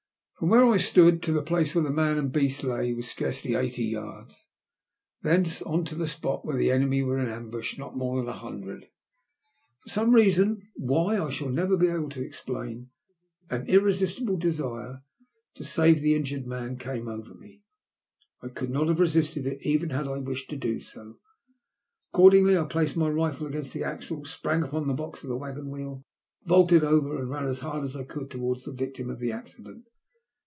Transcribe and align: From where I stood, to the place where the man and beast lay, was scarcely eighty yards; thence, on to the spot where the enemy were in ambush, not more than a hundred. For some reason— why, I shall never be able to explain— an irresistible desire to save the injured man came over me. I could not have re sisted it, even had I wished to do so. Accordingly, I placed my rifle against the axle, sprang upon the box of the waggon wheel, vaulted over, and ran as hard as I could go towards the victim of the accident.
From 0.41 0.49
where 0.49 0.65
I 0.65 0.77
stood, 0.77 1.21
to 1.21 1.31
the 1.31 1.43
place 1.43 1.75
where 1.75 1.83
the 1.83 1.91
man 1.91 2.17
and 2.17 2.31
beast 2.31 2.63
lay, 2.63 2.93
was 2.95 3.07
scarcely 3.07 3.53
eighty 3.53 3.83
yards; 3.83 4.47
thence, 5.21 5.61
on 5.61 5.85
to 5.85 5.93
the 5.93 6.07
spot 6.07 6.43
where 6.43 6.57
the 6.57 6.71
enemy 6.71 7.03
were 7.03 7.19
in 7.19 7.27
ambush, 7.27 7.77
not 7.77 7.95
more 7.95 8.17
than 8.17 8.27
a 8.27 8.33
hundred. 8.33 8.89
For 9.83 9.89
some 9.89 10.15
reason— 10.15 10.59
why, 10.75 11.21
I 11.23 11.29
shall 11.29 11.49
never 11.51 11.77
be 11.77 11.89
able 11.89 12.09
to 12.09 12.23
explain— 12.25 12.89
an 13.51 13.67
irresistible 13.67 14.35
desire 14.35 15.03
to 15.53 15.63
save 15.63 16.01
the 16.01 16.15
injured 16.15 16.47
man 16.47 16.75
came 16.75 17.07
over 17.07 17.35
me. 17.35 17.61
I 18.41 18.47
could 18.47 18.71
not 18.71 18.87
have 18.87 18.99
re 18.99 19.05
sisted 19.05 19.45
it, 19.45 19.59
even 19.61 19.91
had 19.91 20.07
I 20.07 20.17
wished 20.17 20.49
to 20.49 20.57
do 20.57 20.79
so. 20.79 21.19
Accordingly, 22.13 22.57
I 22.57 22.63
placed 22.63 22.97
my 22.97 23.09
rifle 23.09 23.45
against 23.45 23.73
the 23.75 23.83
axle, 23.83 24.25
sprang 24.25 24.63
upon 24.63 24.87
the 24.87 24.95
box 24.95 25.21
of 25.21 25.29
the 25.29 25.37
waggon 25.37 25.69
wheel, 25.69 26.03
vaulted 26.45 26.83
over, 26.83 27.19
and 27.19 27.29
ran 27.29 27.45
as 27.45 27.59
hard 27.59 27.83
as 27.83 27.95
I 27.95 28.05
could 28.05 28.21
go 28.21 28.25
towards 28.25 28.63
the 28.63 28.71
victim 28.71 29.07
of 29.11 29.19
the 29.19 29.31
accident. 29.31 29.85